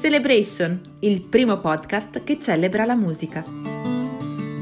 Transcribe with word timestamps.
Celebration, 0.00 0.80
il 1.00 1.22
primo 1.22 1.58
podcast 1.58 2.22
che 2.22 2.38
celebra 2.38 2.84
la 2.84 2.94
musica. 2.94 3.44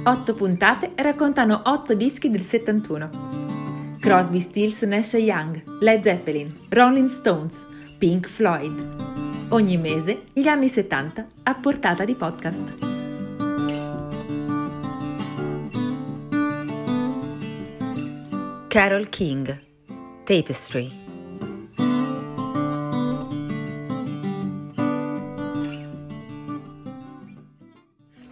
Otto 0.05 0.35
puntate 0.35 0.93
raccontano 0.95 1.61
otto 1.67 1.93
dischi 1.93 2.31
del 2.31 2.41
71. 2.41 3.99
Crosby, 4.01 4.41
Stills, 4.41 4.81
Nash 4.85 5.13
Young, 5.13 5.63
Led 5.81 6.03
Zeppelin, 6.03 6.61
Rolling 6.71 7.09
Stones, 7.09 7.67
Pink 7.99 8.27
Floyd. 8.27 9.49
Ogni 9.51 9.77
mese 9.77 10.23
gli 10.33 10.49
anni 10.49 10.71
70 10.71 11.27
a 11.43 11.55
portata 11.55 12.07
di 12.07 12.15
podcast. 12.15 12.77
Carol 18.69 19.09
King, 19.11 19.61
Tapestry. 20.25 21.06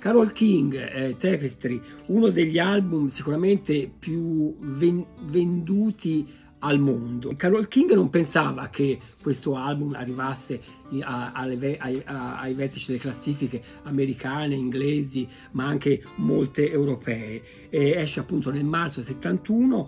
Carol 0.05 0.33
King, 0.33 0.75
eh, 0.75 1.17
Tapestry, 1.17 1.81
uno 2.09 2.29
degli 2.29 2.59
album 2.59 3.07
sicuramente 3.07 3.91
più 3.99 4.55
ven- 4.61 5.07
venduti 5.23 6.31
al 6.59 6.79
mondo. 6.79 7.33
Carol 7.37 7.69
King 7.69 7.95
non 7.95 8.11
pensava 8.11 8.69
che 8.69 8.99
questo 9.23 9.57
album 9.57 9.95
arrivasse 9.95 10.61
a, 11.01 11.33
a, 11.33 11.47
a, 12.05 12.39
ai 12.39 12.53
vertici 12.53 12.89
delle 12.89 12.99
classifiche 12.99 13.63
americane, 13.85 14.55
inglesi, 14.55 15.27
ma 15.53 15.65
anche 15.65 16.03
molte 16.17 16.71
europee. 16.71 17.71
E 17.71 17.93
esce 17.93 18.21
appunto 18.21 18.51
nel 18.51 18.67
marzo 18.67 19.01
71 19.01 19.87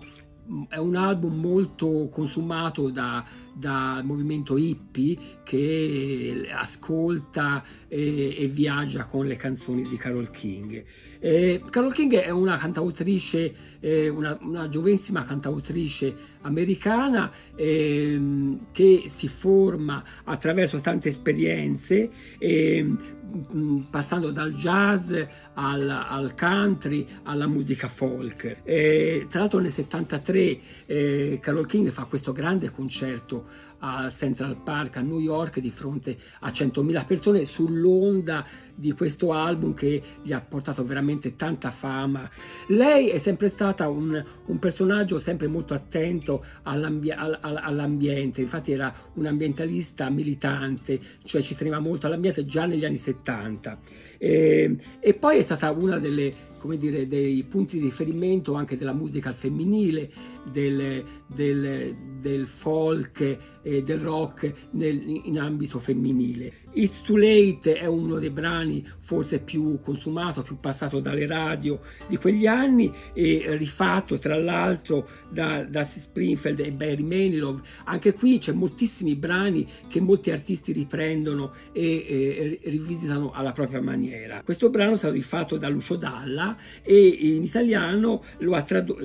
è 0.69 0.77
un 0.77 0.95
album 0.95 1.39
molto 1.39 2.09
consumato 2.09 2.89
da, 2.89 3.23
dal 3.53 4.05
movimento 4.05 4.57
hippie 4.57 5.17
che 5.43 6.49
ascolta 6.51 7.63
e, 7.87 8.35
e, 8.37 8.47
viaggia 8.47 9.05
con 9.05 9.25
le 9.25 9.35
canzoni 9.35 9.87
di 9.87 9.97
Carol 9.97 10.31
King. 10.31 10.83
Eh, 11.19 11.61
Carol 11.69 11.93
King 11.93 12.15
è 12.15 12.29
una 12.29 12.57
cantautrice, 12.57 13.53
eh, 13.79 14.09
una, 14.09 14.37
una, 14.41 14.69
giovanissima 14.69 15.23
cantautrice 15.23 16.35
americana 16.41 17.31
eh, 17.55 18.57
che 18.71 19.05
si 19.07 19.27
forma 19.27 20.03
attraverso 20.23 20.79
tante 20.79 21.09
esperienze, 21.09 22.09
ehm, 22.37 23.85
passando 23.89 24.31
dal 24.31 24.53
jazz 24.53 25.13
al, 25.55 25.89
al, 25.89 26.33
country 26.35 27.05
alla 27.23 27.47
musica 27.47 27.87
folk. 27.87 28.61
tra 28.63 29.39
l'altro 29.39 29.59
nel 29.59 29.71
73 29.71 30.59
eh, 30.85 31.39
Carol 31.41 31.65
King 31.65 31.89
fa 31.89 32.05
questo 32.05 32.31
grande 32.31 32.71
concerto 32.71 33.65
al 33.79 34.11
Central 34.11 34.57
Park 34.63 34.97
a 34.97 35.01
New 35.01 35.19
York 35.19 35.59
di 35.59 35.69
fronte 35.69 36.17
a 36.39 36.49
100.000 36.49 37.05
persone 37.05 37.45
sull'onda 37.45 38.45
di 38.73 38.91
questo 38.91 39.33
album 39.33 39.73
che 39.73 40.01
gli 40.21 40.31
ha 40.31 40.39
portato 40.39 40.85
veramente 40.85 41.06
tanta 41.35 41.69
fama. 41.69 42.29
Lei 42.67 43.09
è 43.09 43.17
sempre 43.17 43.49
stata 43.49 43.87
un, 43.89 44.23
un 44.45 44.59
personaggio 44.59 45.19
sempre 45.19 45.47
molto 45.47 45.73
attento 45.73 46.43
all'ambi- 46.63 47.11
all'ambiente, 47.11 48.41
infatti 48.41 48.71
era 48.71 48.93
un 49.13 49.25
ambientalista 49.25 50.09
militante, 50.09 50.99
cioè 51.23 51.41
ci 51.41 51.55
teneva 51.55 51.79
molto 51.79 52.07
all'ambiente 52.07 52.45
già 52.45 52.65
negli 52.65 52.85
anni 52.85 52.97
70. 52.97 53.79
E, 54.17 54.75
e 54.99 55.13
poi 55.13 55.37
è 55.37 55.41
stata 55.41 55.71
una 55.71 55.97
delle 55.99 56.47
come 56.59 56.77
dire, 56.77 57.07
dei 57.07 57.43
punti 57.43 57.77
di 57.77 57.85
riferimento 57.85 58.53
anche 58.53 58.75
della 58.75 58.93
musica 58.93 59.31
femminile, 59.31 60.09
del, 60.43 61.03
del, 61.27 61.95
del 62.19 62.47
folk 62.47 63.37
e 63.61 63.83
del 63.83 63.99
rock 63.99 64.69
nel, 64.71 65.01
in 65.25 65.39
ambito 65.39 65.77
femminile. 65.79 66.65
It's 66.73 67.01
Too 67.01 67.17
Late 67.17 67.73
è 67.75 67.85
uno 67.85 68.19
dei 68.19 68.29
brani 68.29 68.87
forse 68.97 69.39
più 69.39 69.79
consumato, 69.79 70.43
più 70.43 70.59
passato 70.59 70.99
dalle 70.99 71.25
radio 71.25 71.79
di 72.07 72.17
quegli 72.17 72.45
anni 72.45 72.93
e 73.13 73.55
rifatto 73.57 74.17
tra 74.19 74.37
l'altro 74.37 75.07
da, 75.29 75.63
da 75.63 75.83
Springfield 75.83 76.59
e 76.59 76.71
Barry 76.71 77.01
Manilow. 77.01 77.59
Anche 77.85 78.13
qui 78.13 78.37
c'è 78.37 78.51
moltissimi 78.51 79.15
brani 79.15 79.67
che 79.87 79.99
molti 79.99 80.29
artisti 80.29 80.71
riprendono 80.71 81.53
e, 81.71 82.59
e 82.61 82.69
rivisitano 82.69 83.31
alla 83.31 83.53
propria 83.53 83.81
maniera. 83.81 84.41
Questo 84.43 84.69
brano 84.69 84.93
è 84.93 84.97
stato 84.97 85.13
rifatto 85.13 85.57
da 85.57 85.69
Lucio 85.69 85.95
Dalla 85.95 86.55
e 86.83 87.07
in 87.07 87.43
italiano 87.43 88.23
lo 88.39 88.53
ha 88.53 88.61
tradotto 88.61 89.03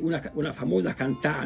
una, 0.00 0.30
una, 0.34 0.52
famosa 0.52 0.94
cantante 0.94 1.43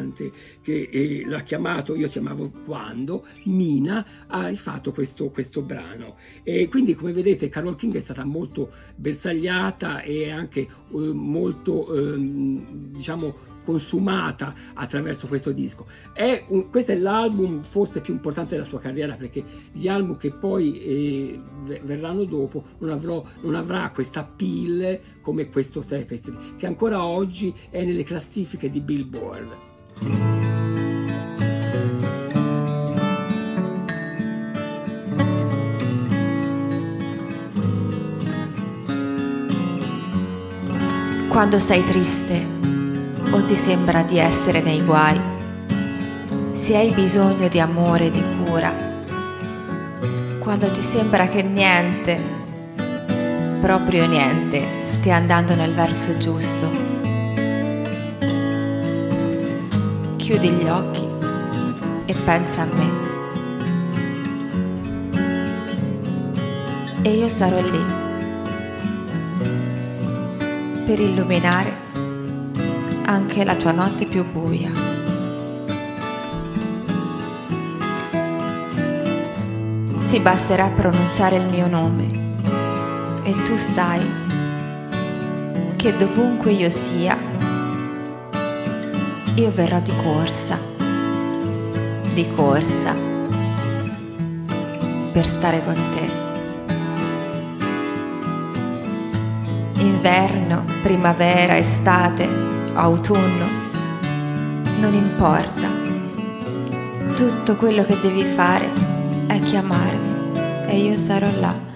che 0.63 0.89
eh, 0.91 1.25
l'ha 1.27 1.43
chiamato, 1.43 1.95
io 1.95 2.09
chiamavo 2.09 2.51
quando, 2.65 3.27
Mina, 3.45 4.27
ha 4.27 4.49
rifatto 4.49 4.93
questo, 4.93 5.31
questo 5.31 5.63
brano. 5.63 6.17
E 6.43 6.69
quindi, 6.69 6.95
come 6.95 7.13
vedete, 7.13 7.49
Carol 7.49 7.77
King 7.77 7.95
è 7.95 8.01
stata 8.01 8.25
molto 8.25 8.71
bersagliata 8.97 10.03
e 10.03 10.31
anche 10.31 10.61
eh, 10.61 10.69
molto, 10.97 11.95
eh, 11.95 12.17
diciamo, 12.19 13.49
consumata 13.69 14.55
attraverso 14.73 15.27
questo 15.27 15.53
disco. 15.53 15.85
È 16.15 16.43
un, 16.49 16.71
questo 16.71 16.93
è 16.93 16.97
l'album 16.97 17.63
forse 17.63 18.01
più 18.01 18.15
importante 18.15 18.55
della 18.55 18.67
sua 18.67 18.81
carriera 18.81 19.15
perché 19.15 19.45
gli 19.73 19.89
album 19.89 20.17
che 20.17 20.31
poi 20.31 20.81
eh, 20.81 21.41
verranno 21.83 22.25
dopo 22.25 22.65
non, 22.79 22.89
avrò, 22.89 23.23
non 23.43 23.55
avrà 23.55 23.91
questa 23.91 24.25
pill 24.25 24.99
come 25.21 25.51
questo 25.51 25.81
Tapestry 25.81 26.57
che 26.57 26.65
ancora 26.65 27.05
oggi 27.05 27.55
è 27.69 27.85
nelle 27.85 28.05
classifiche 28.05 28.71
di 28.71 28.81
Billboard. 28.81 29.68
Quando 41.39 41.61
sei 41.61 41.85
triste 41.85 42.45
o 43.31 43.45
ti 43.45 43.55
sembra 43.55 44.03
di 44.03 44.19
essere 44.19 44.61
nei 44.61 44.83
guai, 44.83 45.21
se 46.51 46.77
hai 46.77 46.91
bisogno 46.91 47.47
di 47.47 47.61
amore 47.61 48.07
e 48.07 48.11
di 48.11 48.25
cura, 48.45 48.73
quando 50.41 50.69
ti 50.73 50.83
sembra 50.83 51.29
che 51.29 51.45
niente, 51.45 52.21
proprio 53.61 54.09
niente, 54.09 54.67
stia 54.81 55.15
andando 55.15 55.55
nel 55.55 55.73
verso 55.75 56.19
giusto, 56.19 56.88
chiudi 60.29 60.51
gli 60.51 60.69
occhi 60.69 61.09
e 62.05 62.15
pensa 62.27 62.61
a 62.61 62.67
me. 62.67 62.91
E 67.01 67.17
io 67.17 67.31
sarò 67.31 67.59
lì 67.59 67.83
per 70.85 71.01
illuminare 71.01 71.73
anche 73.07 73.43
la 73.43 73.55
tua 73.55 73.73
notte 73.73 74.05
più 74.05 74.23
buia. 74.31 74.71
Ti 80.11 80.21
basterà 80.21 80.67
pronunciare 80.67 81.37
il 81.37 81.49
mio 81.49 81.69
nome 81.69 82.37
e 83.23 83.35
tu 83.45 83.57
sai 83.57 84.07
che 85.75 85.97
dovunque 85.97 86.53
io 86.53 86.69
sia, 86.69 87.17
io 89.39 89.53
verrò 89.53 89.79
di 89.79 89.93
corsa, 90.03 90.59
di 92.13 92.29
corsa, 92.35 92.93
per 95.13 95.29
stare 95.29 95.65
con 95.65 95.77
te. 95.93 96.27
inverno, 99.81 100.65
primavera, 100.83 101.57
estate, 101.57 102.29
autunno, 102.75 103.47
non 104.81 104.95
importa. 104.95 105.69
Tutto 107.15 107.57
quello 107.57 107.85
che 107.85 107.99
devi 108.01 108.23
fare 108.23 108.71
è 109.27 109.39
chiamarmi 109.41 110.67
e 110.67 110.79
io 110.79 110.97
sarò 110.97 111.29
là. 111.41 111.68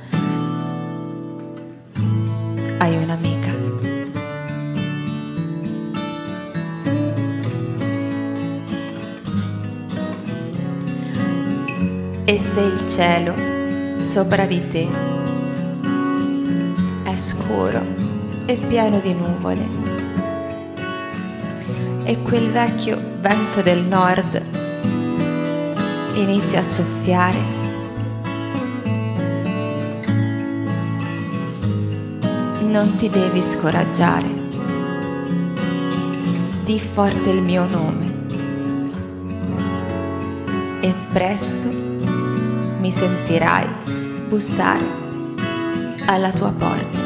E 12.25 12.39
se 12.39 12.61
il 12.61 12.87
cielo 12.87 13.35
sopra 14.05 14.47
di 14.47 14.69
te 14.69 14.89
è 17.03 17.17
scuro 17.17 17.81
e 18.47 18.55
pieno 18.55 19.01
di 19.01 19.13
nuvole. 19.13 19.67
E 22.05 22.23
quel 22.23 22.51
vecchio 22.53 22.97
vento 23.21 23.61
del 23.61 23.85
nord 23.85 24.41
inizia 26.15 26.61
a 26.61 26.63
soffiare. 26.63 27.39
Non 32.61 32.95
ti 32.97 33.11
devi 33.11 33.43
scoraggiare. 33.43 34.29
Di 36.63 36.79
forte 36.79 37.31
il 37.31 37.43
mio 37.43 37.67
nome. 37.67 38.21
E 40.81 40.95
presto 41.13 41.82
mi 42.83 42.91
sentirai 42.91 43.65
bussare 44.27 44.85
alla 46.05 46.33
tua 46.33 46.51
porta. 46.51 46.99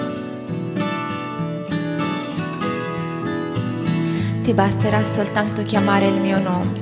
Ti 4.40 4.54
basterà 4.54 5.04
soltanto 5.04 5.64
chiamare 5.64 6.06
il 6.06 6.18
mio 6.18 6.40
nome 6.40 6.80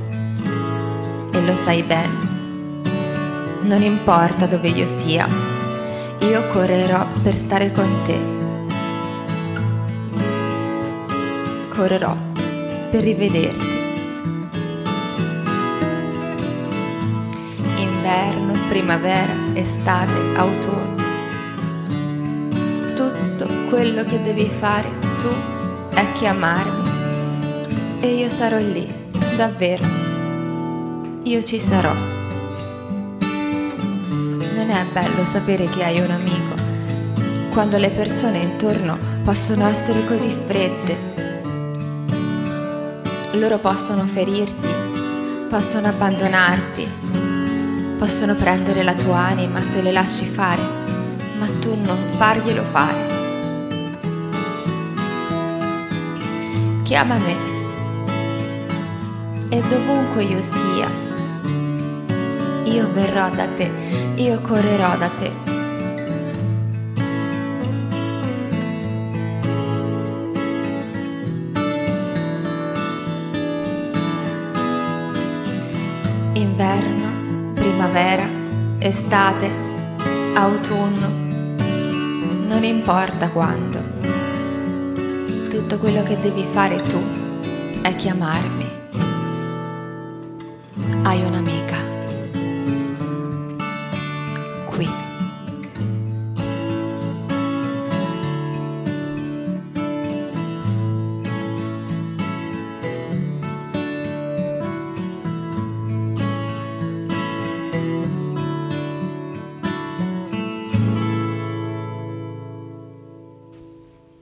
e 1.32 1.44
lo 1.44 1.56
sai 1.56 1.82
bene. 1.82 2.23
Non 3.62 3.82
importa 3.82 4.46
dove 4.46 4.69
io 4.69 4.87
sia, 4.87 5.26
io 6.20 6.47
correrò 6.52 7.05
per 7.20 7.35
stare 7.35 7.73
con 7.73 7.88
te. 8.05 8.19
Correrò 11.69 12.17
per 12.90 13.02
rivederti. 13.02 13.74
Inverno, 18.04 18.52
primavera, 18.68 19.32
estate, 19.54 20.12
autunno. 20.36 20.94
Tutto 22.94 23.48
quello 23.70 24.04
che 24.04 24.20
devi 24.20 24.46
fare 24.46 24.90
tu 25.16 25.30
è 25.88 26.04
chiamarmi 26.12 26.90
e 28.00 28.16
io 28.16 28.28
sarò 28.28 28.58
lì, 28.58 28.86
davvero. 29.36 29.84
Io 31.22 31.42
ci 31.44 31.58
sarò. 31.58 31.94
Non 34.52 34.68
è 34.68 34.84
bello 34.92 35.24
sapere 35.24 35.66
che 35.70 35.82
hai 35.82 35.98
un 35.98 36.10
amico, 36.10 36.56
quando 37.54 37.78
le 37.78 37.88
persone 37.88 38.36
intorno 38.40 38.98
possono 39.24 39.66
essere 39.66 40.04
così 40.04 40.28
fredde. 40.28 40.96
Loro 43.32 43.56
possono 43.60 44.04
ferirti, 44.04 44.68
possono 45.48 45.88
abbandonarti, 45.88 47.32
possono 47.99 48.35
prendere 48.35 48.82
la 48.82 48.94
tua 48.94 49.19
anima 49.19 49.62
se 49.62 49.81
le 49.82 49.93
lasci 49.93 50.26
fare, 50.26 50.62
ma 51.38 51.46
tu 51.61 51.75
non 51.75 51.99
farglielo 52.17 52.64
fare. 52.64 53.12
Chiama 56.82 57.17
me 57.17 57.52
e 59.49 59.62
dovunque 59.69 60.25
io 60.25 60.43
sia, 60.43 60.91
io 62.64 62.93
verrò 62.93 63.31
da 63.31 63.46
te, 63.46 63.70
io 64.17 64.40
correrò 64.40 64.97
da 64.97 65.08
te. 65.08 65.43
Inverno, 76.32 77.13
primavera, 77.64 78.28
estate, 78.78 79.50
autunno, 80.34 81.08
non 82.46 82.62
importa 82.62 83.31
quando. 83.31 83.78
Tutto 85.49 85.78
quello 85.78 86.02
che 86.02 86.19
devi 86.19 86.44
fare 86.44 86.76
tu 86.82 87.02
è 87.81 87.96
chiamarmi. 87.96 88.70
Hai 91.05 91.25
un'amica. 91.25 91.55
Qui. 91.55 91.63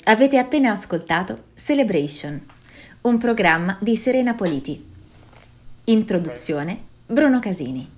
Avete 0.04 0.36
appena 0.36 0.72
ascoltato 0.72 1.44
Celebration, 1.54 2.44
un 3.02 3.18
programma 3.18 3.76
di 3.80 3.96
Serena 3.96 4.34
Politi. 4.34 4.84
Introduzione 5.84 6.76
Bruno 7.06 7.38
Casini. 7.38 7.88